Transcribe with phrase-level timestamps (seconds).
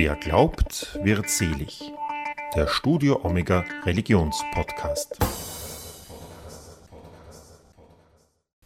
[0.00, 1.92] Wer glaubt, wird selig.
[2.54, 5.18] Der Studio Omega Religionspodcast.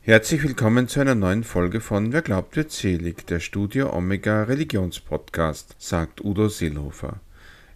[0.03, 5.75] Herzlich willkommen zu einer neuen Folge von Wer glaubt, wird selig, der Studio Omega Religionspodcast,
[5.79, 7.21] sagt Udo Seelhofer.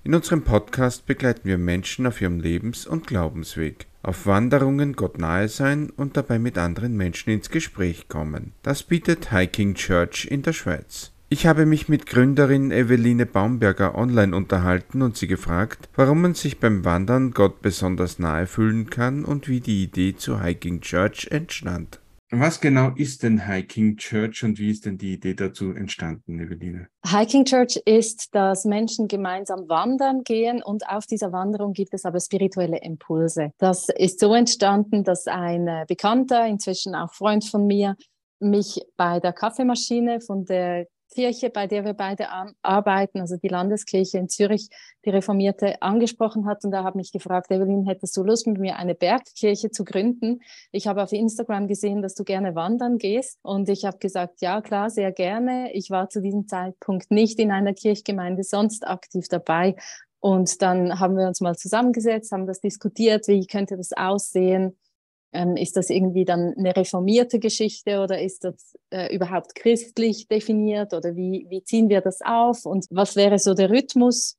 [0.05, 5.49] In unserem Podcast begleiten wir Menschen auf ihrem Lebens- und Glaubensweg, auf Wanderungen Gott nahe
[5.49, 8.53] sein und dabei mit anderen Menschen ins Gespräch kommen.
[8.63, 11.16] Das bietet Hiking Church in der Schweiz.
[11.29, 16.61] Ich habe mich mit Gründerin Eveline Baumberger online unterhalten und sie gefragt, warum man sich
[16.61, 22.01] beim Wandern Gott besonders nahe fühlen kann und wie die Idee zu Hiking Church entstand.
[22.31, 26.87] Was genau ist denn Hiking Church und wie ist denn die Idee dazu entstanden, Eveline?
[27.05, 32.21] Hiking Church ist, dass Menschen gemeinsam wandern gehen und auf dieser Wanderung gibt es aber
[32.21, 33.51] spirituelle Impulse.
[33.59, 37.97] Das ist so entstanden, dass ein äh, Bekannter, inzwischen auch Freund von mir,
[38.39, 42.27] mich bei der Kaffeemaschine von der Kirche, bei der wir beide
[42.61, 44.69] arbeiten, also die Landeskirche in Zürich,
[45.07, 46.63] die Reformierte, angesprochen hat.
[46.63, 50.41] Und da habe mich gefragt, Evelyn, hättest du Lust, mit mir eine Bergkirche zu gründen?
[50.73, 53.39] Ich habe auf Instagram gesehen, dass du gerne wandern gehst.
[53.43, 55.73] Und ich habe gesagt, ja, klar, sehr gerne.
[55.73, 59.75] Ich war zu diesem Zeitpunkt nicht in einer Kirchgemeinde sonst aktiv dabei.
[60.21, 64.77] Und dann haben wir uns mal zusammengesetzt, haben das diskutiert, wie könnte das aussehen
[65.37, 70.95] ähm, ist das irgendwie dann eine reformierte Geschichte oder ist das äh, überhaupt christlich definiert
[70.95, 74.39] oder wie, wie ziehen wir das auf und was wäre so der Rhythmus?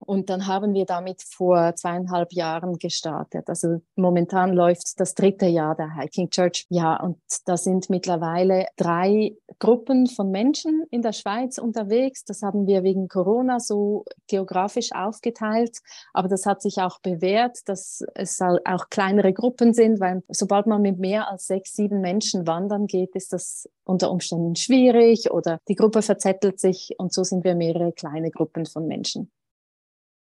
[0.00, 3.48] Und dann haben wir damit vor zweieinhalb Jahren gestartet.
[3.48, 6.66] Also momentan läuft das dritte Jahr der Hiking Church.
[6.68, 12.24] Ja, und da sind mittlerweile drei Gruppen von Menschen in der Schweiz unterwegs.
[12.24, 15.78] Das haben wir wegen Corona so geografisch aufgeteilt.
[16.12, 20.80] Aber das hat sich auch bewährt, dass es auch kleinere Gruppen sind, weil sobald man
[20.80, 25.74] mit mehr als sechs, sieben Menschen wandern geht, ist das unter Umständen schwierig oder die
[25.74, 29.30] Gruppe verzettelt sich und so sind wir mehrere kleine Gruppen von Menschen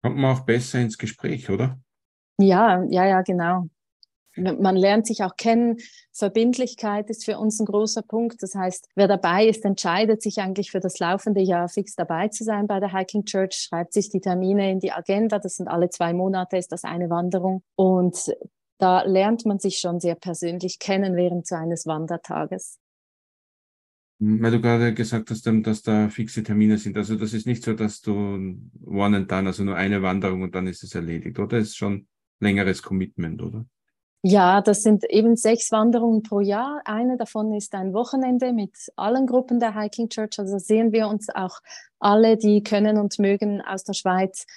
[0.06, 1.80] kommt man auch besser ins Gespräch, oder?
[2.38, 3.66] Ja, ja, ja, genau.
[4.36, 5.78] Man lernt sich auch kennen.
[6.14, 8.44] Verbindlichkeit ist für uns ein großer Punkt.
[8.44, 12.44] Das heißt, wer dabei ist, entscheidet sich eigentlich für das laufende Jahr fix dabei zu
[12.44, 15.40] sein bei der Hiking Church, schreibt sich die Termine in die Agenda.
[15.40, 17.64] Das sind alle zwei Monate, ist das eine Wanderung.
[17.76, 18.32] Und
[18.78, 22.78] da lernt man sich schon sehr persönlich kennen während so eines Wandertages.
[24.20, 26.98] Weil du gerade gesagt hast, dass da fixe Termine sind.
[26.98, 28.14] Also das ist nicht so, dass du
[28.86, 31.60] one and done, also nur eine Wanderung und dann ist es erledigt, oder?
[31.60, 32.08] Das ist schon
[32.40, 33.66] längeres Commitment, oder?
[34.28, 36.82] Ja, das sind eben sechs Wanderungen pro Jahr.
[36.86, 40.40] Eine davon ist ein Wochenende mit allen Gruppen der Hiking Church.
[40.40, 41.60] Also sehen wir uns auch
[42.00, 44.48] alle, die können und mögen aus der Schweiz.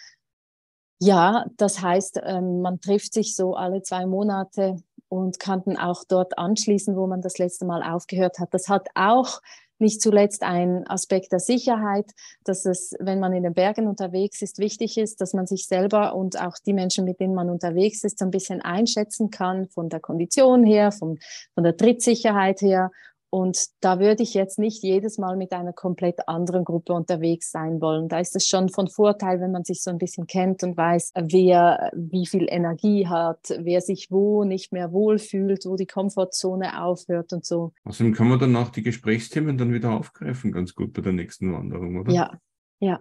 [1.01, 4.77] Ja, das heißt, ähm, man trifft sich so alle zwei Monate
[5.09, 8.53] und kann dann auch dort anschließen, wo man das letzte Mal aufgehört hat.
[8.53, 9.41] Das hat auch
[9.79, 12.11] nicht zuletzt ein Aspekt der Sicherheit,
[12.45, 16.17] dass es, wenn man in den Bergen unterwegs ist, wichtig ist, dass man sich selber
[16.17, 19.89] und auch die Menschen, mit denen man unterwegs ist, so ein bisschen einschätzen kann von
[19.89, 21.19] der Kondition her, von,
[21.55, 22.91] von der Trittsicherheit her
[23.31, 27.81] und da würde ich jetzt nicht jedes Mal mit einer komplett anderen Gruppe unterwegs sein
[27.81, 28.09] wollen.
[28.09, 31.13] Da ist es schon von Vorteil, wenn man sich so ein bisschen kennt und weiß,
[31.15, 37.35] wer wie viel Energie hat, wer sich wo nicht mehr wohlfühlt, wo die Komfortzone aufhört
[37.35, 37.73] und so.
[37.85, 41.53] Außerdem kann man dann auch die Gesprächsthemen dann wieder aufgreifen, ganz gut bei der nächsten
[41.53, 42.13] Wanderung, oder?
[42.13, 42.39] Ja,
[42.81, 43.01] ja,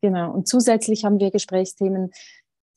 [0.00, 0.32] genau.
[0.32, 2.10] Und zusätzlich haben wir Gesprächsthemen,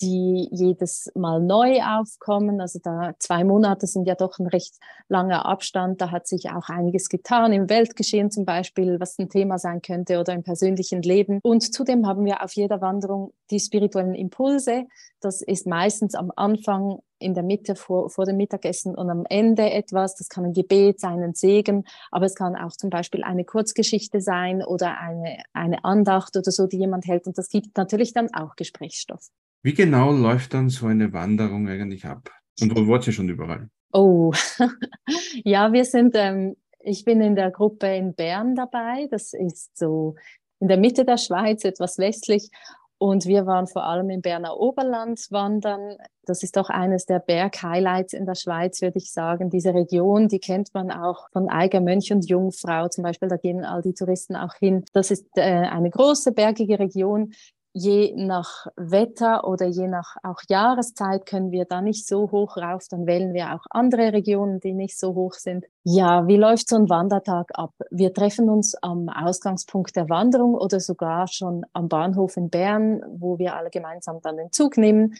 [0.02, 2.60] die jedes Mal neu aufkommen.
[2.60, 4.76] Also da zwei Monate sind ja doch ein recht
[5.08, 6.02] langer Abstand.
[6.02, 10.20] Da hat sich auch einiges getan im Weltgeschehen zum Beispiel, was ein Thema sein könnte
[10.20, 11.40] oder im persönlichen Leben.
[11.44, 14.86] Und zudem haben wir auf jeder Wanderung die spirituellen Impulse.
[15.20, 19.70] Das ist meistens am Anfang, in der Mitte vor, vor dem Mittagessen und am Ende
[19.70, 20.16] etwas.
[20.16, 24.22] Das kann ein Gebet sein, ein Segen, aber es kann auch zum Beispiel eine Kurzgeschichte
[24.22, 27.28] sein oder eine, eine Andacht oder so, die jemand hält.
[27.28, 29.30] Und das gibt natürlich dann auch Gesprächsstoff.
[29.64, 32.30] Wie genau läuft dann so eine Wanderung eigentlich ab?
[32.60, 33.70] Und wo wart ihr schon überall?
[33.94, 34.34] Oh,
[35.44, 39.08] ja, wir sind, ähm, ich bin in der Gruppe in Bern dabei.
[39.12, 40.16] Das ist so
[40.60, 42.50] in der Mitte der Schweiz, etwas westlich.
[42.98, 45.98] Und wir waren vor allem im Berner Oberland wandern.
[46.24, 49.50] Das ist doch eines der Berg-Highlights in der Schweiz, würde ich sagen.
[49.50, 53.28] Diese Region, die kennt man auch von Eiger Mönch und Jungfrau zum Beispiel.
[53.28, 54.86] Da gehen all die Touristen auch hin.
[54.94, 57.34] Das ist äh, eine große bergige Region,
[57.74, 62.88] je nach Wetter oder je nach auch Jahreszeit können wir da nicht so hoch rauf,
[62.90, 65.66] dann wählen wir auch andere Regionen, die nicht so hoch sind.
[65.84, 67.74] Ja, wie läuft so ein Wandertag ab?
[67.90, 73.40] Wir treffen uns am Ausgangspunkt der Wanderung oder sogar schon am Bahnhof in Bern, wo
[73.40, 75.16] wir alle gemeinsam dann den Zug nehmen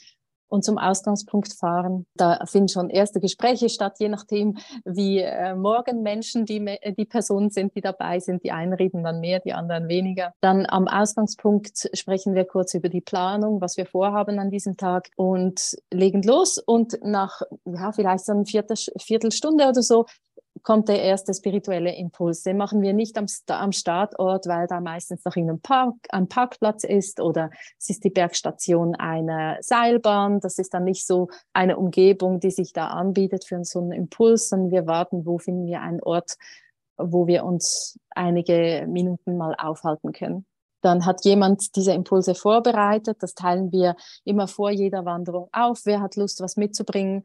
[0.52, 2.06] und zum Ausgangspunkt fahren.
[2.16, 7.50] Da finden schon erste Gespräche statt, je nachdem, wie äh, morgen Menschen die, die Personen
[7.50, 8.44] sind, die dabei sind.
[8.44, 10.34] Die einen reden dann mehr, die anderen weniger.
[10.42, 15.10] Dann am Ausgangspunkt sprechen wir kurz über die Planung, was wir vorhaben an diesem Tag
[15.16, 16.58] und legen los.
[16.58, 20.06] Und nach ja, vielleicht so einer Viertelstunde oder so
[20.64, 22.44] kommt der erste spirituelle Impuls.
[22.44, 26.28] Den machen wir nicht am, am Startort, weil da meistens noch in einem Park, ein
[26.28, 27.50] Parkplatz ist oder
[27.80, 30.40] es ist die Bergstation einer Seilbahn.
[30.40, 34.50] Das ist dann nicht so eine Umgebung, die sich da anbietet für so einen Impuls,
[34.50, 36.36] sondern wir warten, wo finden wir einen Ort,
[36.98, 40.46] wo wir uns einige Minuten mal aufhalten können.
[40.82, 43.18] Dann hat jemand diese Impulse vorbereitet.
[43.22, 45.82] Das teilen wir immer vor jeder Wanderung auf.
[45.86, 47.24] Wer hat Lust, was mitzubringen?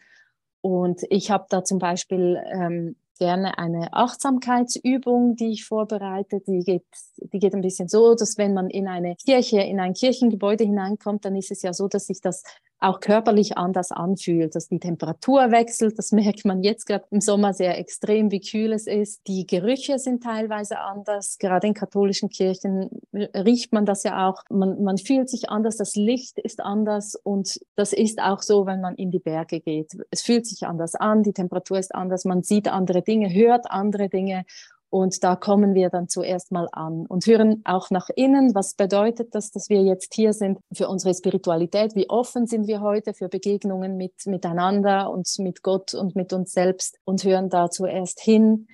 [0.60, 6.40] Und ich habe da zum Beispiel ähm, gerne eine Achtsamkeitsübung, die ich vorbereite.
[6.46, 6.84] Die geht,
[7.16, 11.24] die geht ein bisschen so, dass wenn man in eine Kirche, in ein Kirchengebäude hineinkommt,
[11.24, 12.42] dann ist es ja so, dass sich das
[12.78, 15.98] auch körperlich anders anfühlt, dass die Temperatur wechselt.
[15.98, 19.26] Das merkt man jetzt gerade im Sommer sehr extrem, wie kühl es ist.
[19.26, 21.38] Die Gerüche sind teilweise anders.
[21.38, 24.42] Gerade in katholischen Kirchen riecht man das ja auch.
[24.50, 28.80] Man, man fühlt sich anders, das Licht ist anders und das ist auch so, wenn
[28.80, 29.96] man in die Berge geht.
[30.10, 34.08] Es fühlt sich anders an, die Temperatur ist anders, man sieht andere Dinge, hört andere
[34.08, 34.44] Dinge
[34.90, 39.34] und da kommen wir dann zuerst mal an und hören auch nach innen, was bedeutet
[39.34, 43.28] das, dass wir jetzt hier sind für unsere Spiritualität, wie offen sind wir heute für
[43.28, 46.98] Begegnungen mit, miteinander und mit Gott und mit uns selbst?
[47.04, 48.68] Und hören da zuerst hin,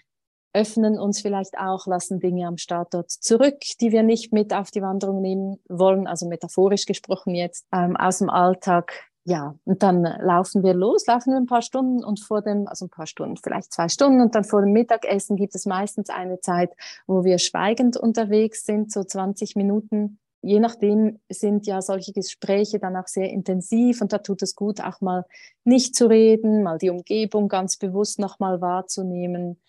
[0.52, 4.70] öffnen uns vielleicht auch, lassen Dinge am Start dort zurück, die wir nicht mit auf
[4.70, 8.92] die Wanderung nehmen wollen, also metaphorisch gesprochen jetzt, ähm, aus dem Alltag
[9.24, 12.86] ja, und dann laufen wir los, laufen wir ein paar Stunden und vor dem, also
[12.86, 16.40] ein paar Stunden, vielleicht zwei Stunden und dann vor dem Mittagessen gibt es meistens eine
[16.40, 16.72] Zeit,
[17.06, 20.18] wo wir schweigend unterwegs sind, so 20 Minuten.
[20.40, 24.80] Je nachdem sind ja solche Gespräche dann auch sehr intensiv und da tut es gut,
[24.80, 25.24] auch mal
[25.62, 29.60] nicht zu reden, mal die Umgebung ganz bewusst nochmal wahrzunehmen.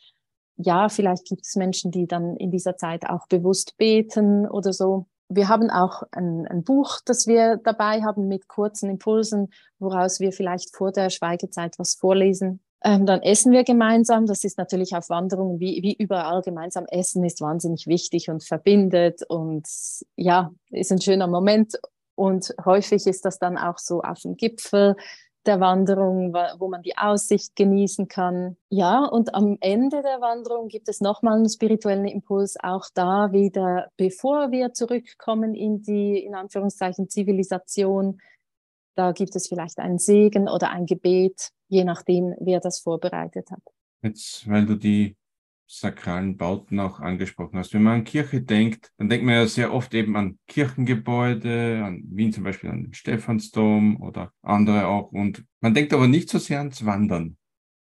[0.57, 5.05] Ja, vielleicht gibt es Menschen, die dann in dieser Zeit auch bewusst beten oder so
[5.35, 10.31] wir haben auch ein, ein, Buch, das wir dabei haben mit kurzen Impulsen, woraus wir
[10.31, 12.61] vielleicht vor der Schweigezeit was vorlesen.
[12.83, 14.25] Ähm, dann essen wir gemeinsam.
[14.25, 19.21] Das ist natürlich auf Wanderungen wie, wie überall gemeinsam essen ist wahnsinnig wichtig und verbindet
[19.29, 19.65] und
[20.15, 21.79] ja, ist ein schöner Moment.
[22.15, 24.95] Und häufig ist das dann auch so auf dem Gipfel
[25.45, 28.57] der Wanderung, wo man die Aussicht genießen kann.
[28.69, 33.89] Ja, und am Ende der Wanderung gibt es nochmal einen spirituellen Impuls, auch da wieder,
[33.97, 38.19] bevor wir zurückkommen in die, in Anführungszeichen, Zivilisation.
[38.95, 43.63] Da gibt es vielleicht einen Segen oder ein Gebet, je nachdem, wer das vorbereitet hat.
[44.01, 45.15] Jetzt, weil du die
[45.67, 47.73] sakralen Bauten auch angesprochen hast.
[47.73, 52.03] Wenn man an Kirche denkt, dann denkt man ja sehr oft eben an Kirchengebäude, an
[52.07, 55.11] Wien zum Beispiel an den Stephansdom oder andere auch.
[55.11, 57.37] Und man denkt aber nicht so sehr ans Wandern.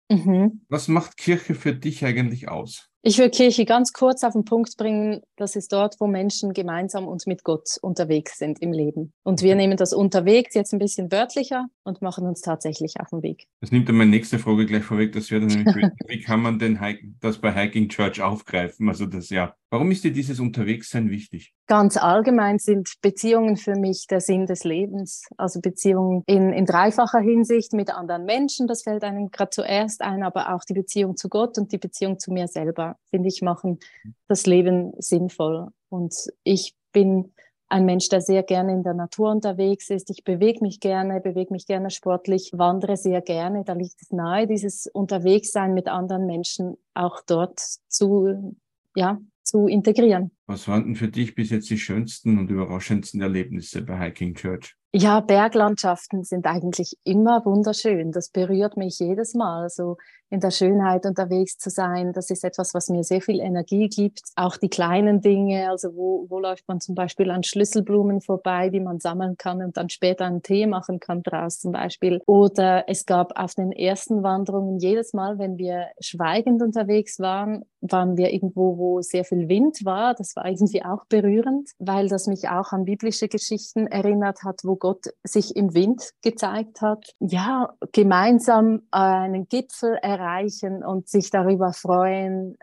[0.09, 0.61] Mhm.
[0.69, 2.92] Was macht Kirche für dich eigentlich aus?
[3.05, 5.23] Ich will Kirche ganz kurz auf den Punkt bringen.
[5.35, 9.11] Das ist dort, wo Menschen gemeinsam und mit Gott unterwegs sind im Leben.
[9.23, 13.21] Und wir nehmen das unterwegs jetzt ein bisschen wörtlicher und machen uns tatsächlich auf den
[13.21, 13.47] Weg.
[13.59, 15.11] Das nimmt dann meine nächste Frage gleich vorweg.
[15.11, 16.79] Das wäre dann nämlich, wie kann man denn
[17.19, 18.87] das bei Hiking Church aufgreifen?
[18.87, 19.53] Also das ja.
[19.69, 21.51] Warum ist dir dieses Unterwegssein wichtig?
[21.65, 25.25] Ganz allgemein sind Beziehungen für mich der Sinn des Lebens.
[25.35, 30.21] Also Beziehungen in, in dreifacher Hinsicht mit anderen Menschen, das fällt einem gerade zuerst ein,
[30.21, 33.79] aber auch die Beziehung zu Gott und die Beziehung zu mir selber finde ich, machen
[34.27, 35.69] das Leben sinnvoll.
[35.89, 36.13] Und
[36.43, 37.33] ich bin
[37.69, 40.11] ein Mensch, der sehr gerne in der Natur unterwegs ist.
[40.11, 43.63] Ich bewege mich gerne, bewege mich gerne sportlich, wandere sehr gerne.
[43.63, 48.55] Da liegt es nahe, dieses Unterwegssein mit anderen Menschen auch dort zu,
[48.95, 50.31] ja, zu integrieren.
[50.45, 54.75] Was waren denn für dich bis jetzt die schönsten und überraschendsten Erlebnisse bei Hiking Church?
[54.95, 58.11] Ja, Berglandschaften sind eigentlich immer wunderschön.
[58.11, 59.69] Das berührt mich jedes Mal.
[59.69, 59.97] So
[60.33, 62.11] in der Schönheit unterwegs zu sein.
[62.11, 64.21] Das ist etwas, was mir sehr viel Energie gibt.
[64.35, 68.79] Auch die kleinen Dinge, also wo, wo läuft man zum Beispiel an Schlüsselblumen vorbei, die
[68.79, 72.19] man sammeln kann und dann später einen Tee machen kann draus zum Beispiel.
[72.25, 78.17] Oder es gab auf den ersten Wanderungen jedes Mal, wenn wir schweigend unterwegs waren, waren
[78.17, 80.15] wir irgendwo, wo sehr viel Wind war.
[80.15, 84.77] Das war irgendwie auch berührend, weil das mich auch an biblische Geschichten erinnert hat, wo
[84.77, 87.13] Gott sich im Wind gezeigt hat.
[87.19, 92.57] Ja, gemeinsam einen Gipfel erreicht erreichen und sich darüber freuen,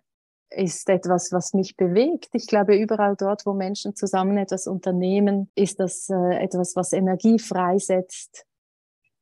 [0.50, 2.30] ist etwas, was mich bewegt.
[2.32, 7.38] Ich glaube, überall dort, wo Menschen zusammen etwas unternehmen, ist das äh, etwas, was Energie
[7.38, 8.46] freisetzt.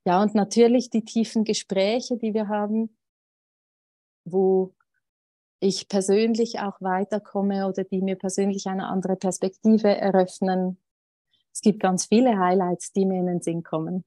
[0.05, 2.97] Ja, und natürlich die tiefen Gespräche, die wir haben,
[4.25, 4.73] wo
[5.59, 10.77] ich persönlich auch weiterkomme oder die mir persönlich eine andere Perspektive eröffnen.
[11.53, 14.03] Es gibt ganz viele Highlights, die mir in den Sinn kommen.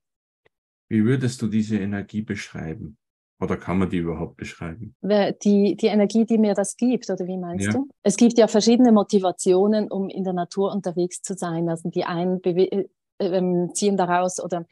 [0.89, 2.97] Wie würdest du diese Energie beschreiben?
[3.43, 4.95] Oder kann man die überhaupt beschreiben?
[5.03, 7.73] Die, die Energie, die mir das gibt, oder wie meinst ja.
[7.73, 7.89] du?
[8.05, 11.69] Es gibt ja verschiedene Motivationen, um in der Natur unterwegs zu sein.
[11.69, 12.87] Also die einen äh,
[13.19, 14.65] äh, ziehen daraus oder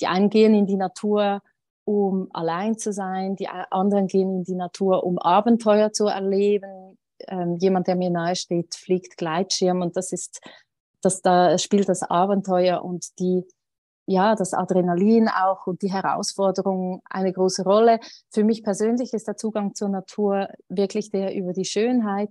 [0.00, 1.42] die einen gehen in die Natur,
[1.84, 6.98] um allein zu sein, die anderen gehen in die Natur, um Abenteuer zu erleben.
[7.28, 10.40] Ähm, jemand, der mir nahe steht, fliegt Gleitschirm und das ist,
[11.02, 13.44] das da spielt das Abenteuer und die
[14.08, 18.00] ja, das Adrenalin auch und die Herausforderung eine große Rolle.
[18.30, 22.30] Für mich persönlich ist der Zugang zur Natur wirklich der über die Schönheit,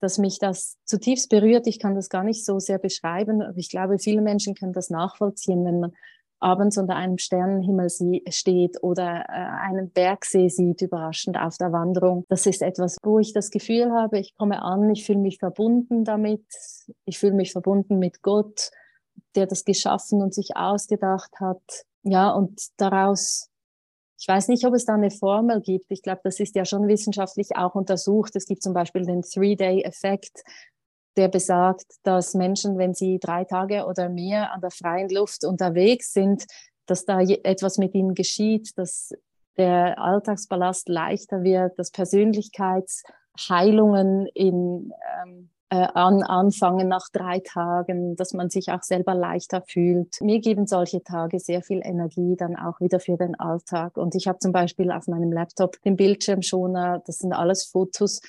[0.00, 1.66] dass mich das zutiefst berührt.
[1.66, 4.88] Ich kann das gar nicht so sehr beschreiben, aber ich glaube, viele Menschen können das
[4.88, 5.92] nachvollziehen, wenn man
[6.38, 7.88] abends unter einem Sternenhimmel
[8.28, 12.24] steht oder äh, einen Bergsee sieht, überraschend auf der Wanderung.
[12.28, 16.04] Das ist etwas, wo ich das Gefühl habe, ich komme an, ich fühle mich verbunden
[16.04, 16.44] damit,
[17.04, 18.70] ich fühle mich verbunden mit Gott
[19.34, 21.62] der das geschaffen und sich ausgedacht hat.
[22.02, 23.48] Ja, und daraus,
[24.20, 25.90] ich weiß nicht, ob es da eine Formel gibt.
[25.90, 28.36] Ich glaube, das ist ja schon wissenschaftlich auch untersucht.
[28.36, 30.42] Es gibt zum Beispiel den Three-Day-Effekt,
[31.16, 36.12] der besagt, dass Menschen, wenn sie drei Tage oder mehr an der freien Luft unterwegs
[36.12, 36.44] sind,
[36.86, 39.12] dass da etwas mit ihnen geschieht, dass
[39.56, 44.92] der Alltagsballast leichter wird, dass Persönlichkeitsheilungen in
[45.22, 50.20] ähm, äh, an, anfangen nach drei Tagen, dass man sich auch selber leichter fühlt.
[50.20, 53.96] Mir geben solche Tage sehr viel Energie dann auch wieder für den Alltag.
[53.96, 58.20] Und ich habe zum Beispiel auf meinem Laptop den Bildschirmschoner, das sind alles Fotos,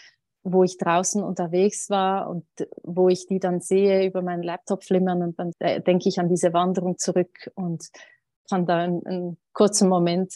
[0.44, 2.46] wo ich draußen unterwegs war und
[2.84, 6.30] wo ich die dann sehe über meinen Laptop flimmern und dann äh, denke ich an
[6.30, 7.90] diese Wanderung zurück und
[8.50, 10.36] kann da einen, einen kurzen Moment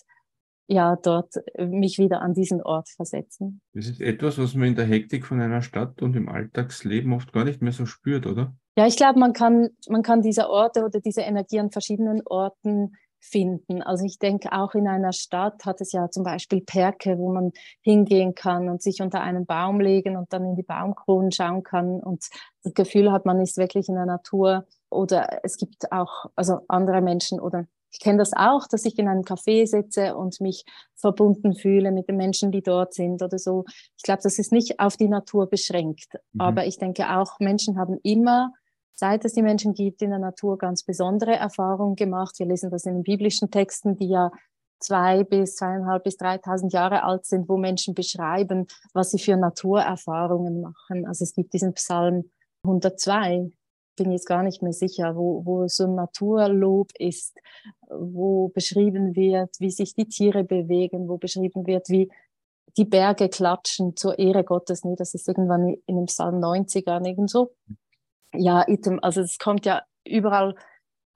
[0.70, 3.62] ja dort äh, mich wieder an diesen Ort versetzen.
[3.74, 7.34] Das ist etwas, was man in der Hektik von einer Stadt und im Alltagsleben oft
[7.34, 8.54] gar nicht mehr so spürt, oder?
[8.78, 12.94] Ja, ich glaube, man kann, man kann diese Orte oder diese Energie an verschiedenen Orten
[13.20, 13.82] finden.
[13.82, 17.52] Also ich denke, auch in einer Stadt hat es ja zum Beispiel Perke, wo man
[17.82, 22.00] hingehen kann und sich unter einen Baum legen und dann in die Baumkronen schauen kann
[22.00, 22.24] und
[22.64, 24.66] das Gefühl hat, man ist wirklich in der Natur.
[24.90, 29.08] Oder es gibt auch also andere Menschen oder ich kenne das auch, dass ich in
[29.08, 30.65] einem Café sitze und mich
[30.96, 33.65] verbunden fühle mit den Menschen, die dort sind oder so.
[33.98, 36.13] Ich glaube, das ist nicht auf die Natur beschränkt.
[36.34, 36.41] Mhm.
[36.41, 38.53] Aber ich denke auch, Menschen haben immer,
[38.93, 42.38] seit es die Menschen gibt, in der Natur ganz besondere Erfahrungen gemacht.
[42.38, 44.31] Wir lesen das in den biblischen Texten, die ja
[44.79, 50.62] zwei bis zweieinhalb bis dreitausend Jahre alt sind, wo Menschen beschreiben, was sie für Naturerfahrungen
[50.62, 51.05] machen.
[51.05, 52.29] Also es gibt diesen Psalm
[52.63, 53.51] 102,
[54.00, 57.38] bin jetzt gar nicht mehr sicher, wo, wo so ein Naturlob ist,
[57.89, 62.10] wo beschrieben wird, wie sich die Tiere bewegen, wo beschrieben wird, wie
[62.77, 64.84] die Berge klatschen zur Ehre Gottes.
[64.84, 67.51] Nee, das ist irgendwann in dem Psalm 90er irgendwo.
[68.34, 68.65] Ja,
[69.01, 70.56] also es kommt ja überall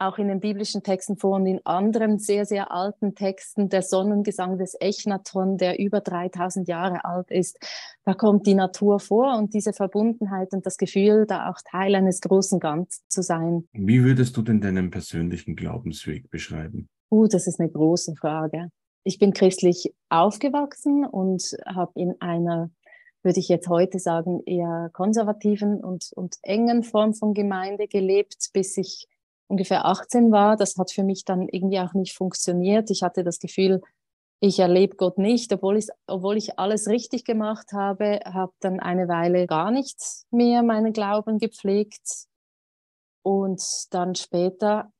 [0.08, 4.58] auch in den biblischen Texten vor und in anderen sehr, sehr alten Texten, der Sonnengesang
[4.58, 7.58] des Echnaton, der über 3000 Jahre alt ist,
[8.06, 12.22] da kommt die Natur vor und diese Verbundenheit und das Gefühl, da auch Teil eines
[12.22, 13.68] großen Ganzen zu sein.
[13.74, 16.88] Wie würdest du denn deinen persönlichen Glaubensweg beschreiben?
[17.12, 18.70] Uh, das ist eine große Frage.
[19.04, 22.70] Ich bin christlich aufgewachsen und habe in einer
[23.24, 28.78] würde ich jetzt heute sagen, eher konservativen und, und engen Form von Gemeinde gelebt, bis
[28.78, 29.08] ich
[29.54, 30.58] ungefähr 18 war.
[30.58, 32.90] Das hat für mich dann irgendwie auch nicht funktioniert.
[32.90, 33.82] Ich hatte das Gefühl,
[34.40, 39.08] ich erlebe Gott nicht, obwohl ich, obwohl ich alles richtig gemacht habe, habe dann eine
[39.08, 42.26] Weile gar nichts mehr meinen Glauben gepflegt
[43.24, 44.92] und dann später,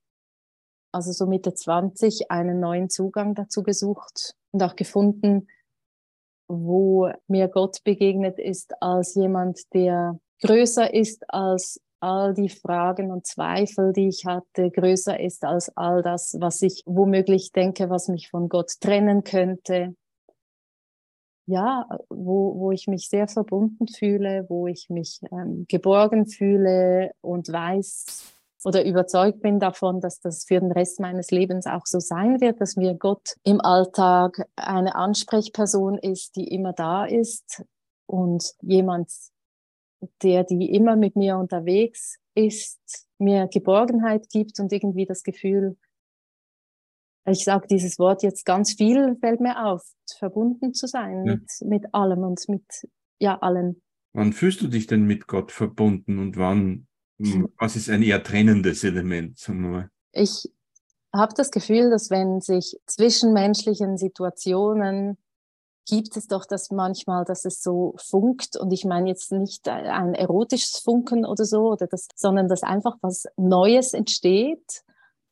[0.94, 5.48] also so Mitte 20, einen neuen Zugang dazu gesucht und auch gefunden,
[6.48, 13.26] wo mir Gott begegnet ist als jemand, der größer ist als all die Fragen und
[13.26, 18.30] Zweifel, die ich hatte, größer ist als all das, was ich womöglich denke, was mich
[18.30, 19.96] von Gott trennen könnte.
[21.46, 27.52] Ja, wo, wo ich mich sehr verbunden fühle, wo ich mich ähm, geborgen fühle und
[27.52, 28.34] weiß
[28.66, 32.62] oder überzeugt bin davon, dass das für den Rest meines Lebens auch so sein wird,
[32.62, 37.66] dass mir Gott im Alltag eine Ansprechperson ist, die immer da ist
[38.06, 39.10] und jemand,
[40.22, 45.78] der die immer mit mir unterwegs ist, mir Geborgenheit gibt und irgendwie das Gefühl,
[47.26, 49.84] ich sage dieses Wort jetzt ganz viel, fällt mir auf,
[50.18, 51.36] verbunden zu sein ja.
[51.36, 52.66] mit, mit allem und mit
[53.20, 53.82] ja, allen.
[54.14, 56.88] Wann fühlst du dich denn mit Gott verbunden und wann,
[57.20, 59.38] hm, was ist ein eher trennendes Element?
[59.38, 59.90] Sagen wir mal?
[60.12, 60.52] Ich
[61.16, 65.18] habe das Gefühl, dass wenn sich zwischenmenschlichen Situationen
[65.86, 68.56] gibt es doch das manchmal, dass es so funkt.
[68.56, 72.98] Und ich meine jetzt nicht ein erotisches Funken oder so, oder das, sondern dass einfach
[73.02, 74.84] was Neues entsteht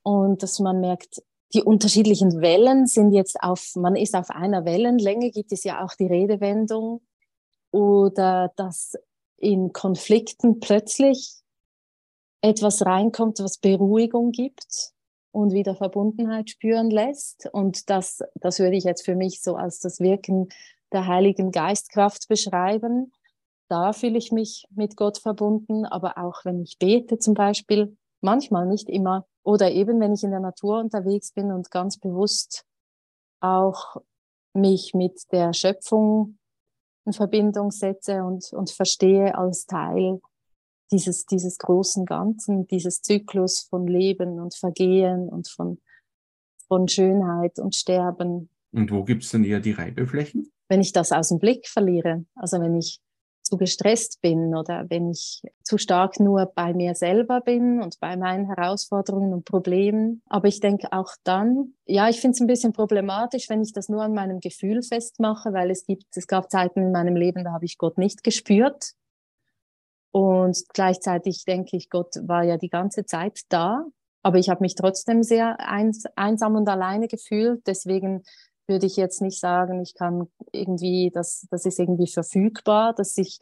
[0.03, 1.21] und dass man merkt,
[1.53, 5.93] die unterschiedlichen Wellen sind jetzt auf, man ist auf einer Wellenlänge, gibt es ja auch
[5.95, 7.01] die Redewendung,
[7.71, 8.93] oder dass
[9.37, 11.33] in Konflikten plötzlich
[12.41, 14.90] etwas reinkommt, was Beruhigung gibt
[15.31, 17.49] und wieder Verbundenheit spüren lässt.
[17.51, 20.49] Und das, das würde ich jetzt für mich so als das Wirken
[20.91, 23.11] der Heiligen Geistkraft beschreiben.
[23.69, 28.67] Da fühle ich mich mit Gott verbunden, aber auch wenn ich bete zum Beispiel, manchmal
[28.67, 32.65] nicht immer, oder eben wenn ich in der Natur unterwegs bin und ganz bewusst
[33.39, 33.97] auch
[34.53, 36.37] mich mit der Schöpfung
[37.05, 40.19] in Verbindung setze und, und verstehe als Teil
[40.91, 45.79] dieses, dieses großen Ganzen, dieses Zyklus von Leben und Vergehen und von,
[46.67, 48.49] von Schönheit und Sterben.
[48.71, 50.51] Und wo gibt es dann eher die Reibeflächen?
[50.69, 53.01] Wenn ich das aus dem Blick verliere, also wenn ich
[53.51, 58.15] zu gestresst bin oder wenn ich zu stark nur bei mir selber bin und bei
[58.15, 60.21] meinen Herausforderungen und Problemen.
[60.27, 63.89] Aber ich denke auch dann, ja, ich finde es ein bisschen problematisch, wenn ich das
[63.89, 67.51] nur an meinem Gefühl festmache, weil es gibt, es gab Zeiten in meinem Leben, da
[67.51, 68.93] habe ich Gott nicht gespürt.
[70.11, 73.85] Und gleichzeitig denke ich, Gott war ja die ganze Zeit da,
[74.23, 77.65] aber ich habe mich trotzdem sehr eins, einsam und alleine gefühlt.
[77.65, 78.23] Deswegen
[78.67, 83.39] würde ich jetzt nicht sagen, ich kann irgendwie, das, das ist irgendwie verfügbar, dass ich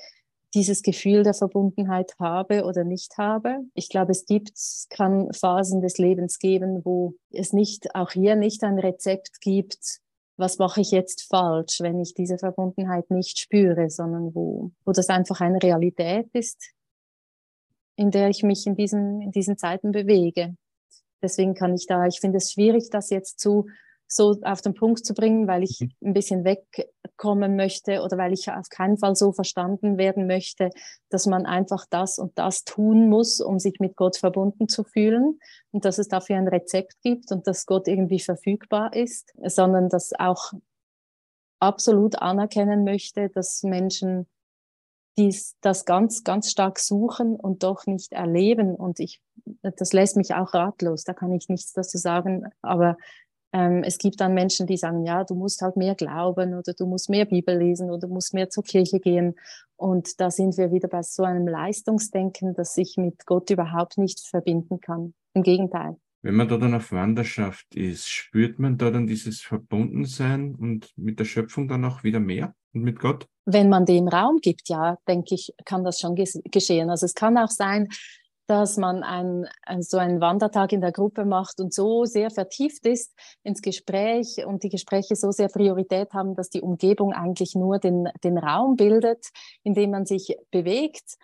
[0.54, 3.60] dieses Gefühl der Verbundenheit habe oder nicht habe.
[3.74, 4.54] Ich glaube, es gibt,
[4.90, 10.00] kann Phasen des Lebens geben, wo es nicht, auch hier nicht ein Rezept gibt,
[10.40, 15.10] was mache ich jetzt falsch, wenn ich diese Verbundenheit nicht spüre, sondern wo, wo das
[15.10, 16.72] einfach eine Realität ist,
[17.98, 20.56] in der ich mich in diesen, in diesen Zeiten bewege.
[21.22, 23.68] Deswegen kann ich da, ich finde es schwierig, das jetzt zu
[24.12, 26.10] so auf den Punkt zu bringen, weil ich mhm.
[26.10, 30.72] ein bisschen wegkommen möchte oder weil ich auf keinen Fall so verstanden werden möchte,
[31.10, 35.40] dass man einfach das und das tun muss, um sich mit Gott verbunden zu fühlen
[35.72, 40.12] und dass es dafür ein Rezept gibt und dass Gott irgendwie verfügbar ist, sondern dass
[40.18, 40.54] auch
[41.60, 44.28] absolut anerkennen möchte, dass Menschen
[45.18, 48.76] dies, das ganz, ganz stark suchen und doch nicht erleben.
[48.76, 49.22] Und ich,
[49.62, 51.04] das lässt mich auch ratlos.
[51.04, 52.46] Da kann ich nichts dazu sagen.
[52.62, 52.96] Aber
[53.52, 56.86] ähm, es gibt dann Menschen, die sagen, ja, du musst halt mehr glauben oder du
[56.86, 59.36] musst mehr Bibel lesen oder du musst mehr zur Kirche gehen.
[59.76, 64.20] Und da sind wir wieder bei so einem Leistungsdenken, das sich mit Gott überhaupt nicht
[64.20, 65.14] verbinden kann.
[65.34, 65.98] Im Gegenteil.
[66.22, 71.20] Wenn man da dann auf Wanderschaft ist, spürt man da dann dieses Verbundensein und mit
[71.20, 73.26] der Schöpfung dann auch wieder mehr und mit Gott?
[73.46, 76.90] Wenn man dem Raum gibt, ja, denke ich, kann das schon geschehen.
[76.90, 77.88] Also es kann auch sein,
[78.50, 79.48] dass man ein,
[79.82, 84.64] so einen Wandertag in der Gruppe macht und so sehr vertieft ist ins Gespräch und
[84.64, 89.28] die Gespräche so sehr Priorität haben, dass die Umgebung eigentlich nur den, den Raum bildet,
[89.64, 91.18] in dem man sich bewegt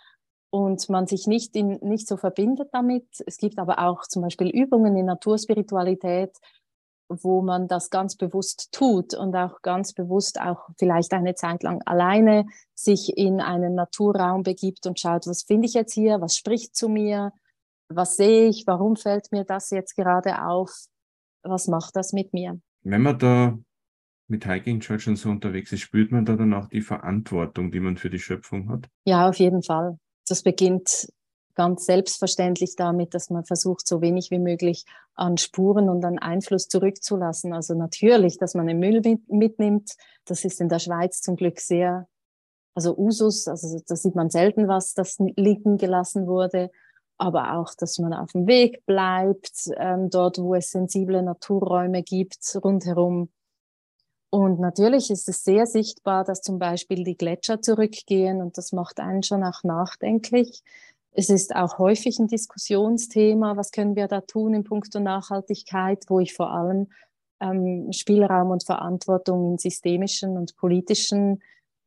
[0.52, 3.08] und man sich nicht, in, nicht so verbindet damit.
[3.26, 6.38] Es gibt aber auch zum Beispiel Übungen in Naturspiritualität,
[7.10, 11.82] wo man das ganz bewusst tut und auch ganz bewusst auch vielleicht eine Zeit lang
[11.86, 16.76] alleine sich in einen Naturraum begibt und schaut, was finde ich jetzt hier, was spricht
[16.76, 17.32] zu mir,
[17.90, 20.72] was sehe ich, warum fällt mir das jetzt gerade auf,
[21.44, 22.60] was macht das mit mir.
[22.82, 23.58] Wenn man da
[24.28, 27.80] mit Hiking Church und so unterwegs ist, spürt man da dann auch die Verantwortung, die
[27.80, 28.90] man für die Schöpfung hat?
[29.06, 30.00] Ja, auf jeden Fall.
[30.28, 31.08] Das beginnt
[31.56, 36.68] ganz selbstverständlich damit, dass man versucht, so wenig wie möglich an Spuren und an Einfluss
[36.68, 37.54] zurückzulassen.
[37.54, 39.92] Also natürlich, dass man den Müll mit, mitnimmt.
[40.26, 42.08] Das ist in der Schweiz zum Glück sehr,
[42.76, 46.70] also Usus, also da sieht man selten was, das liegen gelassen wurde.
[47.18, 52.60] Aber auch, dass man auf dem Weg bleibt, ähm, dort, wo es sensible Naturräume gibt,
[52.62, 53.30] rundherum.
[54.30, 59.00] Und natürlich ist es sehr sichtbar, dass zum Beispiel die Gletscher zurückgehen und das macht
[59.00, 60.62] einen schon auch nachdenklich.
[61.18, 66.20] Es ist auch häufig ein Diskussionsthema, was können wir da tun in puncto Nachhaltigkeit, wo
[66.20, 66.88] ich vor allem
[67.40, 71.42] ähm, Spielraum und Verantwortung in systemischen und politischen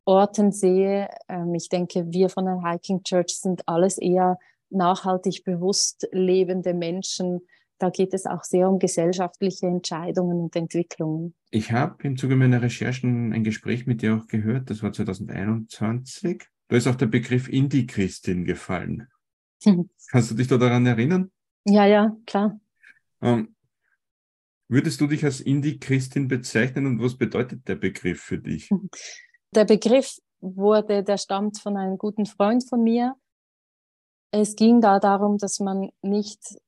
[0.06, 1.08] Orten sehe.
[1.28, 4.38] Ähm, ich denke, wir von der Hiking Church sind alles eher
[4.70, 7.42] nachhaltig bewusst lebende Menschen.
[7.78, 11.34] Da geht es auch sehr um gesellschaftliche Entscheidungen und Entwicklungen.
[11.50, 16.44] Ich habe im Zuge meiner Recherchen ein Gespräch mit dir auch gehört, das war 2021.
[16.68, 19.06] Da ist auch der Begriff Indie-Christin gefallen.
[20.10, 21.30] Kannst du dich da daran erinnern?
[21.64, 22.58] Ja, ja, klar.
[23.20, 23.54] Ähm,
[24.68, 28.70] würdest du dich als Indie-Christin bezeichnen und was bedeutet der Begriff für dich?
[29.54, 33.16] Der Begriff wurde, der stammt von einem guten Freund von mir.
[34.30, 36.58] Es ging da darum, dass man nicht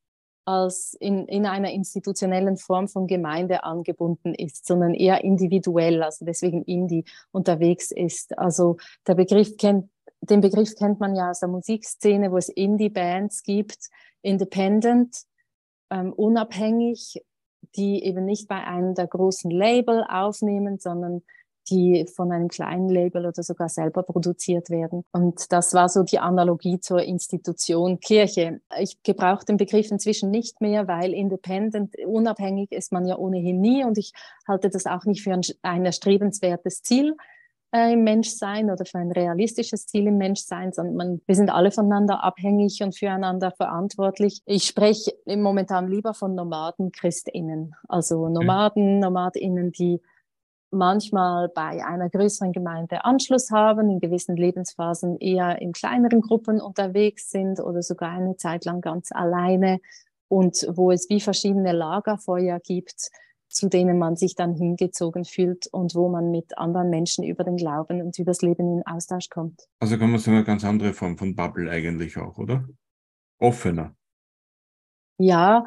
[0.47, 6.65] als in, in einer institutionellen Form von Gemeinde angebunden ist, sondern eher individuell, also deswegen
[6.65, 8.37] Indie unterwegs ist.
[8.39, 13.43] Also der Begriff kennt den Begriff kennt man ja aus der Musikszene, wo es Indie-Bands
[13.43, 13.89] gibt,
[14.23, 15.17] independent,
[15.91, 17.23] ähm, unabhängig,
[17.77, 21.23] die eben nicht bei einem der großen Label aufnehmen, sondern
[21.69, 25.05] die von einem kleinen Label oder sogar selber produziert werden.
[25.13, 28.61] Und das war so die Analogie zur Institution Kirche.
[28.79, 33.85] Ich gebrauche den Begriff inzwischen nicht mehr, weil independent, unabhängig ist man ja ohnehin nie
[33.85, 34.13] und ich
[34.49, 37.15] halte das auch nicht für ein, ein erstrebenswertes Ziel
[37.73, 41.71] äh, im Menschsein oder für ein realistisches Ziel im Menschsein, sondern man, wir sind alle
[41.71, 44.43] voneinander abhängig und füreinander verantwortlich.
[44.47, 50.01] Ich spreche momentan lieber von Nomaden Christinnen, also Nomaden, Nomadinnen, die
[50.71, 57.31] manchmal bei einer größeren Gemeinde Anschluss haben, in gewissen Lebensphasen eher in kleineren Gruppen unterwegs
[57.31, 59.81] sind oder sogar eine Zeit lang ganz alleine
[60.29, 63.11] und wo es wie verschiedene Lagerfeuer gibt,
[63.51, 67.57] zu denen man sich dann hingezogen fühlt und wo man mit anderen Menschen über den
[67.57, 69.69] Glauben und über das Leben in Austausch kommt.
[69.81, 72.65] Also kann man sagen, eine ganz andere Form von Bubble eigentlich auch, oder?
[73.39, 73.95] Offener.
[75.19, 75.65] Ja,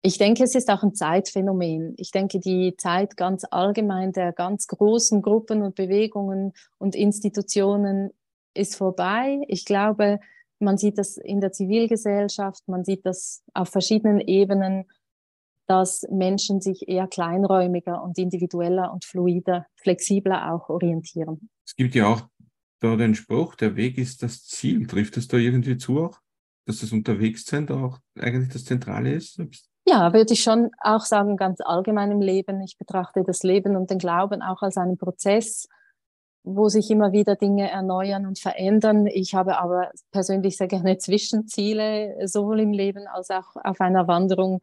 [0.00, 1.94] ich denke, es ist auch ein Zeitphänomen.
[1.96, 8.10] Ich denke, die Zeit ganz allgemein der ganz großen Gruppen und Bewegungen und Institutionen
[8.54, 9.42] ist vorbei.
[9.46, 10.18] Ich glaube,
[10.58, 14.86] man sieht das in der Zivilgesellschaft, man sieht das auf verschiedenen Ebenen,
[15.66, 21.48] dass Menschen sich eher kleinräumiger und individueller und fluider, flexibler auch orientieren.
[21.64, 22.22] Es gibt ja auch
[22.80, 24.86] da den Spruch, der Weg ist das Ziel.
[24.86, 26.18] Trifft es da irgendwie zu auch,
[26.66, 29.40] dass das Unterwegssein da auch eigentlich das Zentrale ist?
[29.86, 32.60] Ja, würde ich schon auch sagen, ganz allgemein im Leben.
[32.62, 35.68] Ich betrachte das Leben und den Glauben auch als einen Prozess,
[36.44, 39.06] wo sich immer wieder Dinge erneuern und verändern.
[39.06, 44.60] Ich habe aber persönlich sehr gerne Zwischenziele, sowohl im Leben als auch auf einer Wanderung.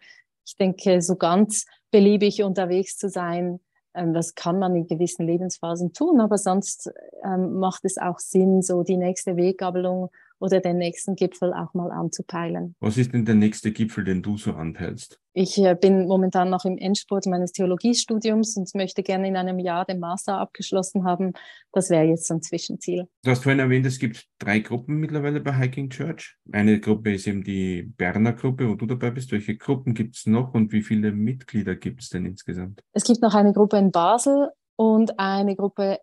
[0.49, 3.59] Ich denke, so ganz beliebig unterwegs zu sein,
[3.93, 6.91] ähm, das kann man in gewissen Lebensphasen tun, aber sonst
[7.23, 10.09] ähm, macht es auch Sinn, so die nächste Weggabelung
[10.39, 12.75] oder den nächsten Gipfel auch mal anzupeilen.
[12.80, 15.19] Was ist denn der nächste Gipfel, den du so anpeilst?
[15.34, 19.86] Ich äh, bin momentan noch im Endspurt meines Theologiestudiums und möchte gerne in einem Jahr
[19.86, 21.34] den Master abgeschlossen haben.
[21.71, 23.08] Das wäre jetzt so ein Zwischenziel.
[23.23, 26.36] Du hast vorhin erwähnt, es gibt drei Gruppen mittlerweile bei Hiking Church.
[26.52, 29.32] Eine Gruppe ist eben die Berner Gruppe, wo du dabei bist.
[29.32, 32.82] Welche Gruppen gibt es noch und wie viele Mitglieder gibt es denn insgesamt?
[32.93, 35.99] Es gibt noch eine Gruppe in Basel und eine Gruppe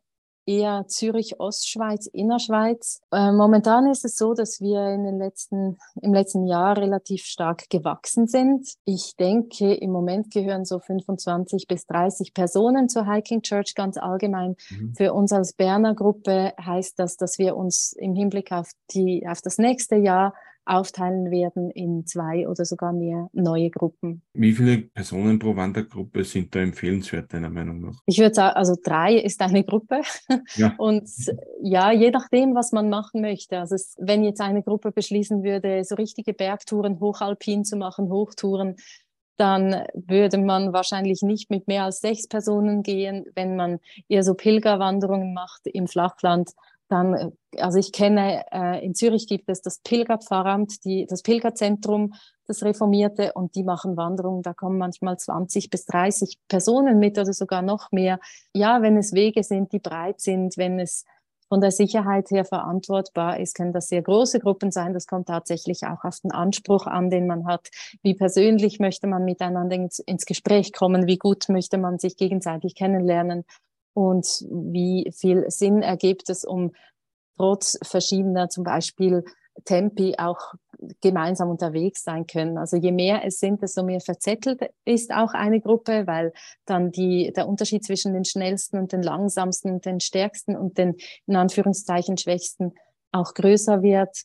[0.47, 3.03] eher Zürich, Ostschweiz, Innerschweiz.
[3.13, 7.69] Äh, momentan ist es so, dass wir in den letzten, im letzten Jahr relativ stark
[7.69, 8.69] gewachsen sind.
[8.85, 14.57] Ich denke, im Moment gehören so 25 bis 30 Personen zur Hiking Church ganz allgemein.
[14.71, 14.95] Mhm.
[14.97, 19.41] Für uns als Berner Gruppe heißt das, dass wir uns im Hinblick auf die, auf
[19.43, 20.33] das nächste Jahr
[20.67, 24.23] aufteilen werden in zwei oder sogar mehr neue Gruppen.
[24.35, 28.01] Wie viele Personen pro Wandergruppe sind da empfehlenswert, deiner Meinung nach?
[28.07, 30.03] Ich würde sagen, also drei ist eine Gruppe.
[30.57, 30.75] Ja.
[30.79, 31.09] Und
[31.63, 33.59] ja, je nachdem, was man machen möchte.
[33.59, 38.77] Also es, wenn jetzt eine Gruppe beschließen würde, so richtige Bergtouren, hochalpin zu machen, Hochtouren,
[39.37, 43.27] dann würde man wahrscheinlich nicht mit mehr als sechs Personen gehen.
[43.35, 46.53] Wenn man eher so Pilgerwanderungen macht im Flachland,
[46.89, 52.15] dann, äh, also ich kenne, äh, in Zürich gibt es das Pilgerpfarramt, die, das Pilgerzentrum,
[52.47, 54.43] das Reformierte, und die machen Wanderungen.
[54.43, 58.21] Da kommen manchmal 20 bis 30 Personen mit oder sogar noch mehr.
[58.55, 61.05] Ja, wenn es Wege sind, die breit sind, wenn es
[61.49, 64.95] von der Sicherheit her verantwortbar ist, können das sehr große Gruppen sein.
[64.95, 67.69] Das kommt tatsächlich auch auf den Anspruch an, den man hat.
[68.03, 71.07] Wie persönlich möchte man miteinander ins, ins Gespräch kommen?
[71.07, 73.45] Wie gut möchte man sich gegenseitig kennenlernen?
[73.97, 76.75] Und wie viel Sinn ergibt es, um
[77.39, 79.25] trotz verschiedener zum Beispiel
[79.65, 80.53] Tempi auch
[81.01, 82.59] gemeinsam unterwegs sein können.
[82.59, 86.35] Also je mehr es sind, desto mehr verzettelt ist auch eine Gruppe, weil
[86.67, 90.97] dann die, der Unterschied zwischen den schnellsten und den langsamsten und den stärksten und den
[91.27, 92.75] in Anführungszeichen schwächsten
[93.13, 94.25] auch größer wird.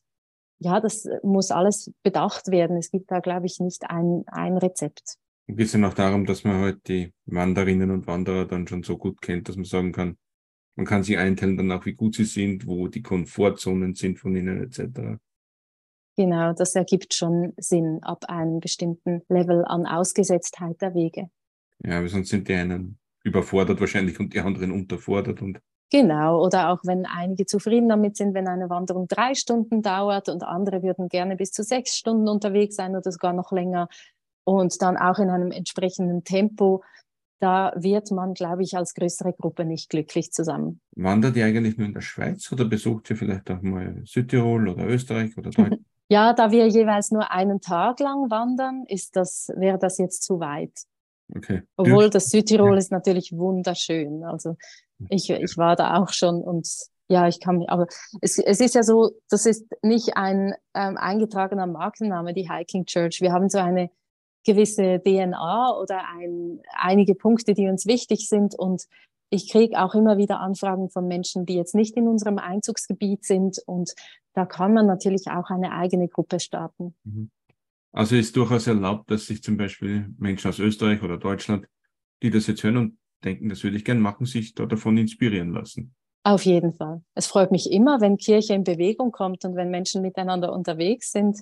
[0.60, 2.76] Ja, das muss alles bedacht werden.
[2.76, 5.16] Es gibt da, glaube ich, nicht ein, ein Rezept
[5.48, 8.98] geht es ja noch darum, dass man halt die Wanderinnen und Wanderer dann schon so
[8.98, 10.18] gut kennt, dass man sagen kann,
[10.76, 14.36] man kann sich einteilen dann auch, wie gut sie sind, wo die Komfortzonen sind von
[14.36, 15.20] ihnen etc.
[16.18, 21.30] Genau, das ergibt schon Sinn ab einem bestimmten Level an Ausgesetztheit der Wege.
[21.84, 25.60] Ja, aber sonst sind die einen überfordert wahrscheinlich und die anderen unterfordert und
[25.94, 30.42] Genau, oder auch wenn einige zufrieden damit sind, wenn eine Wanderung drei Stunden dauert und
[30.42, 33.90] andere würden gerne bis zu sechs Stunden unterwegs sein oder sogar noch länger,
[34.44, 36.84] und dann auch in einem entsprechenden Tempo,
[37.40, 40.80] da wird man, glaube ich, als größere Gruppe nicht glücklich zusammen.
[40.96, 44.86] Wandert ihr eigentlich nur in der Schweiz oder besucht ihr vielleicht auch mal Südtirol oder
[44.86, 45.82] Österreich oder Deutschland?
[46.10, 50.40] ja, da wir jeweils nur einen Tag lang wandern, ist das, wäre das jetzt zu
[50.40, 50.74] weit.
[51.36, 51.64] Okay.
[51.78, 52.78] Obwohl das Südtirol ja.
[52.78, 54.24] ist natürlich wunderschön.
[54.24, 54.56] Also
[55.10, 56.68] ich, ich war da auch schon und
[57.08, 57.88] ja, ich kann mich, aber
[58.22, 63.20] es, es ist ja so, das ist nicht ein ähm, eingetragener Markenname, die Hiking Church.
[63.20, 63.90] Wir haben so eine
[64.46, 68.56] gewisse DNA oder ein, einige Punkte, die uns wichtig sind.
[68.58, 68.86] Und
[69.30, 73.60] ich kriege auch immer wieder Anfragen von Menschen, die jetzt nicht in unserem Einzugsgebiet sind.
[73.66, 73.94] Und
[74.34, 76.96] da kann man natürlich auch eine eigene Gruppe starten.
[77.04, 77.30] Mhm.
[77.94, 81.68] Also ist durchaus erlaubt, dass sich zum Beispiel Menschen aus Österreich oder Deutschland,
[82.24, 85.52] die das jetzt hören und denken, das würde ich gern machen, sich da davon inspirieren
[85.52, 85.94] lassen.
[86.24, 87.02] Auf jeden Fall.
[87.16, 91.42] Es freut mich immer, wenn Kirche in Bewegung kommt und wenn Menschen miteinander unterwegs sind.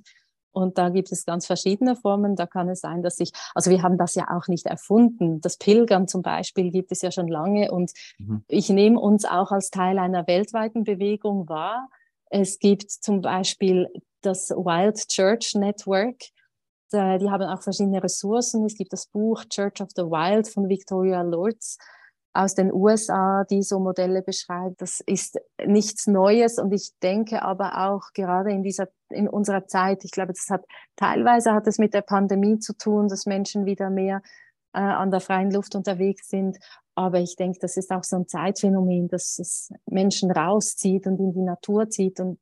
[0.52, 2.36] Und da gibt es ganz verschiedene Formen.
[2.36, 5.42] Da kann es sein, dass ich, also wir haben das ja auch nicht erfunden.
[5.42, 8.44] Das Pilgern zum Beispiel gibt es ja schon lange und mhm.
[8.48, 11.90] ich nehme uns auch als Teil einer weltweiten Bewegung wahr.
[12.30, 13.88] Es gibt zum Beispiel
[14.22, 16.18] das Wild Church Network.
[16.92, 18.66] Die haben auch verschiedene Ressourcen.
[18.66, 21.78] Es gibt das Buch Church of the Wild von Victoria Lords
[22.34, 24.82] aus den USA, die so Modelle beschreibt.
[24.82, 30.04] Das ist nichts Neues und ich denke aber auch gerade in dieser, in unserer Zeit,
[30.04, 33.90] ich glaube, das hat teilweise hat es mit der Pandemie zu tun, dass Menschen wieder
[33.90, 34.22] mehr
[34.74, 36.58] äh, an der freien Luft unterwegs sind.
[36.96, 41.34] Aber ich denke, das ist auch so ein Zeitphänomen, dass es Menschen rauszieht und in
[41.34, 42.40] die Natur zieht und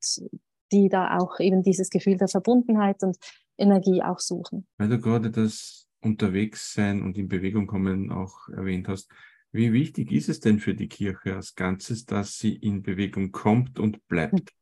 [0.72, 3.16] die da auch eben dieses Gefühl der Verbundenheit und
[3.56, 4.66] Energie auch suchen.
[4.76, 9.10] Weil du gerade das Unterwegssein und in Bewegung kommen auch erwähnt hast,
[9.50, 13.78] wie wichtig ist es denn für die Kirche als Ganzes, dass sie in Bewegung kommt
[13.78, 14.52] und bleibt?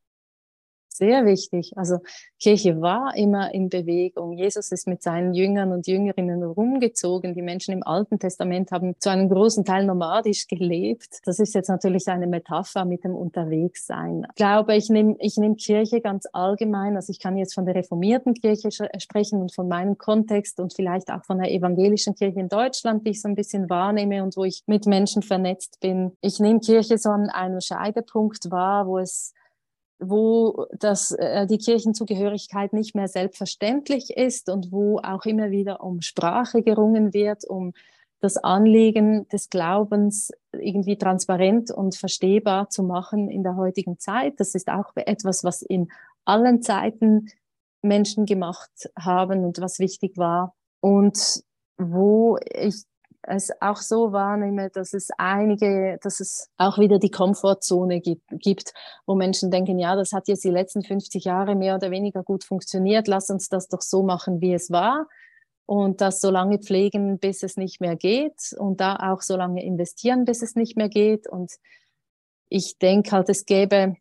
[0.96, 1.72] Sehr wichtig.
[1.76, 1.98] Also
[2.40, 4.32] Kirche war immer in Bewegung.
[4.32, 7.34] Jesus ist mit seinen Jüngern und Jüngerinnen rumgezogen.
[7.34, 11.20] Die Menschen im Alten Testament haben zu einem großen Teil nomadisch gelebt.
[11.24, 14.26] Das ist jetzt natürlich eine Metapher mit dem Unterwegssein.
[14.28, 16.96] Ich glaube, ich nehme ich nehm Kirche ganz allgemein.
[16.96, 21.10] Also ich kann jetzt von der reformierten Kirche sprechen und von meinem Kontext und vielleicht
[21.10, 24.44] auch von der evangelischen Kirche in Deutschland, die ich so ein bisschen wahrnehme und wo
[24.44, 26.12] ich mit Menschen vernetzt bin.
[26.20, 29.34] Ich nehme Kirche so an einem Scheidepunkt wahr, wo es
[29.98, 36.02] wo das, äh, die Kirchenzugehörigkeit nicht mehr selbstverständlich ist und wo auch immer wieder um
[36.02, 37.72] Sprache gerungen wird, um
[38.20, 44.40] das Anliegen des Glaubens irgendwie transparent und verstehbar zu machen in der heutigen Zeit.
[44.40, 45.88] Das ist auch etwas, was in
[46.24, 47.28] allen Zeiten
[47.82, 50.54] Menschen gemacht haben und was wichtig war.
[50.80, 51.42] Und
[51.78, 52.84] wo ich
[53.26, 58.72] es auch so wahrnehme, dass es einige, dass es auch wieder die Komfortzone gibt, gibt,
[59.06, 62.44] wo Menschen denken, ja, das hat jetzt die letzten 50 Jahre mehr oder weniger gut
[62.44, 65.08] funktioniert, lass uns das doch so machen, wie es war.
[65.66, 68.54] Und das so lange pflegen, bis es nicht mehr geht.
[68.56, 71.28] Und da auch so lange investieren, bis es nicht mehr geht.
[71.28, 71.52] Und
[72.48, 73.96] ich denke halt, es gäbe,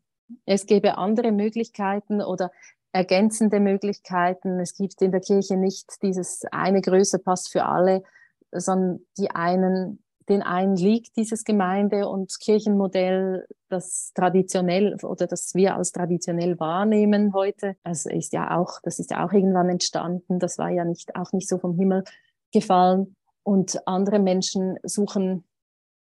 [0.45, 2.51] es gäbe andere Möglichkeiten oder
[2.91, 4.59] ergänzende Möglichkeiten.
[4.59, 8.03] Es gibt in der Kirche nicht dieses eine Größe passt für alle,
[8.51, 15.75] sondern die einen, den einen liegt dieses Gemeinde- und Kirchenmodell, das traditionell oder das wir
[15.75, 17.75] als traditionell wahrnehmen heute.
[17.83, 20.39] Das ist ja auch, das ist ja auch irgendwann entstanden.
[20.39, 22.03] Das war ja nicht, auch nicht so vom Himmel
[22.51, 23.15] gefallen.
[23.43, 25.43] Und andere Menschen suchen,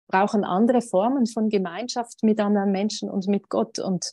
[0.07, 4.13] brauchen andere Formen von Gemeinschaft mit anderen Menschen und mit Gott und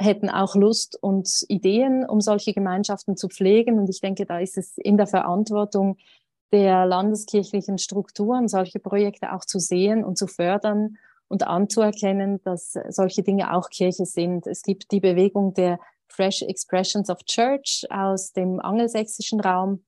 [0.00, 3.78] hätten auch Lust und Ideen, um solche Gemeinschaften zu pflegen.
[3.78, 5.96] Und ich denke, da ist es in der Verantwortung
[6.52, 10.96] der landeskirchlichen Strukturen, solche Projekte auch zu sehen und zu fördern
[11.28, 14.46] und anzuerkennen, dass solche Dinge auch Kirche sind.
[14.46, 19.84] Es gibt die Bewegung der Fresh Expressions of Church aus dem angelsächsischen Raum,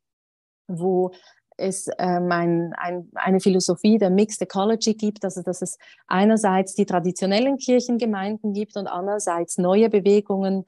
[0.68, 1.12] wo
[1.56, 6.86] es ähm, ein, ein, eine Philosophie der Mixed Ecology gibt, also dass es einerseits die
[6.86, 10.64] traditionellen Kirchengemeinden gibt und andererseits neue Bewegungen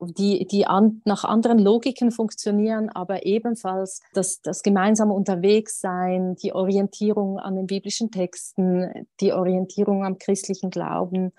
[0.00, 7.38] die, die an, nach anderen Logiken funktionieren, aber ebenfalls das, das gemeinsame Unterwegssein, die Orientierung
[7.38, 11.32] an den biblischen Texten, die Orientierung am christlichen Glauben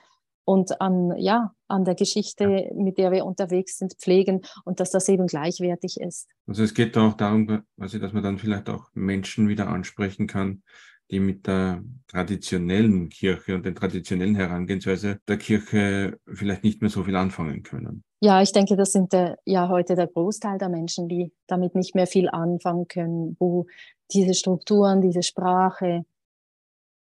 [0.44, 5.08] und an, ja, an der Geschichte, mit der wir unterwegs sind, pflegen und dass das
[5.08, 6.28] eben gleichwertig ist.
[6.48, 10.64] Also es geht auch darum, also dass man dann vielleicht auch Menschen wieder ansprechen kann,
[11.12, 17.04] die mit der traditionellen Kirche und den traditionellen Herangehensweise der Kirche vielleicht nicht mehr so
[17.04, 18.04] viel anfangen können.
[18.22, 21.96] Ja, ich denke, das sind der, ja heute der Großteil der Menschen, die damit nicht
[21.96, 23.66] mehr viel anfangen können, wo
[24.12, 26.04] diese Strukturen, diese Sprache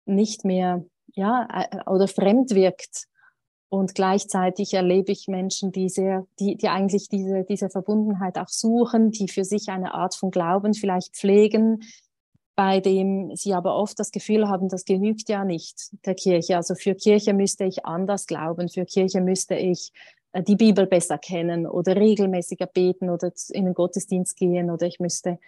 [0.07, 1.49] nicht mehr, ja,
[1.87, 3.07] oder fremd wirkt.
[3.69, 9.11] Und gleichzeitig erlebe ich Menschen, die sehr, die, die eigentlich diese, diese Verbundenheit auch suchen,
[9.11, 11.83] die für sich eine Art von Glauben vielleicht pflegen,
[12.57, 16.57] bei dem sie aber oft das Gefühl haben, das genügt ja nicht der Kirche.
[16.57, 19.93] Also für Kirche müsste ich anders glauben, für Kirche müsste ich
[20.43, 25.39] die Bibel besser kennen oder regelmäßiger beten oder in den Gottesdienst gehen oder ich müsste,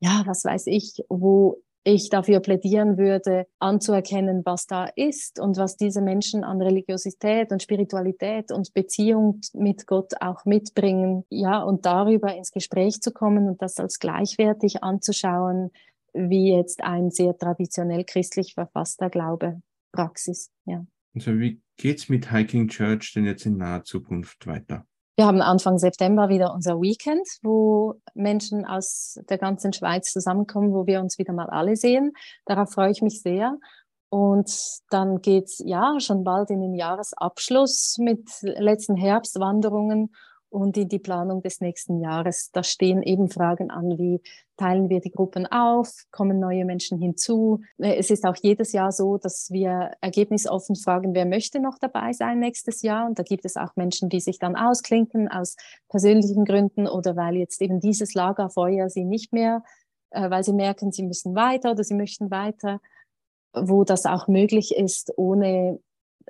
[0.00, 5.76] ja, was weiß ich, wo ich dafür plädieren würde, anzuerkennen, was da ist und was
[5.76, 11.24] diese Menschen an Religiosität und Spiritualität und Beziehung mit Gott auch mitbringen.
[11.28, 15.72] Ja, und darüber ins Gespräch zu kommen und das als gleichwertig anzuschauen,
[16.12, 19.60] wie jetzt ein sehr traditionell christlich verfasster Glaube,
[19.92, 20.50] Praxis.
[20.66, 20.84] Ja.
[21.14, 24.86] Also wie geht's mit Hiking Church denn jetzt in naher Zukunft weiter?
[25.16, 30.86] Wir haben Anfang September wieder unser Weekend, wo Menschen aus der ganzen Schweiz zusammenkommen, wo
[30.86, 32.12] wir uns wieder mal alle sehen.
[32.46, 33.58] Darauf freue ich mich sehr.
[34.08, 34.50] Und
[34.90, 40.14] dann geht's ja schon bald in den Jahresabschluss mit letzten Herbstwanderungen
[40.52, 42.50] und in die Planung des nächsten Jahres.
[42.52, 44.20] Da stehen eben Fragen an, wie
[44.56, 47.60] teilen wir die Gruppen auf, kommen neue Menschen hinzu.
[47.78, 52.38] Es ist auch jedes Jahr so, dass wir ergebnisoffen fragen, wer möchte noch dabei sein
[52.38, 53.06] nächstes Jahr.
[53.06, 55.56] Und da gibt es auch Menschen, die sich dann ausklinken aus
[55.88, 59.64] persönlichen Gründen oder weil jetzt eben dieses Lagerfeuer sie nicht mehr,
[60.10, 62.80] äh, weil sie merken, sie müssen weiter oder sie möchten weiter,
[63.54, 65.80] wo das auch möglich ist, ohne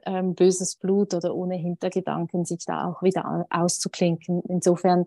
[0.05, 4.43] ähm, böses Blut oder ohne Hintergedanken, sich da auch wieder auszuklinken.
[4.49, 5.07] Insofern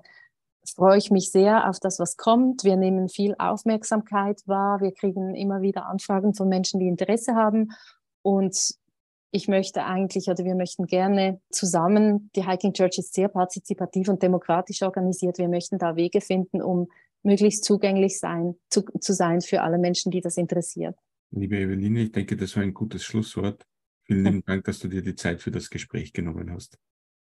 [0.76, 2.64] freue ich mich sehr auf das, was kommt.
[2.64, 4.82] Wir nehmen viel Aufmerksamkeit wahr.
[4.82, 7.72] Wir kriegen immer wieder Anfragen von Menschen, die Interesse haben.
[8.22, 8.76] Und
[9.32, 14.24] ich möchte eigentlich oder wir möchten gerne zusammen, die Hiking Church ist sehr partizipativ und
[14.24, 15.38] demokratisch organisiert.
[15.38, 16.88] Wir möchten da Wege finden, um
[17.22, 20.96] möglichst zugänglich sein, zu, zu sein für alle Menschen, die das interessiert.
[21.32, 23.66] Liebe Eveline, ich denke, das war ein gutes Schlusswort.
[24.06, 26.78] Vielen lieben Dank, dass du dir die Zeit für das Gespräch genommen hast.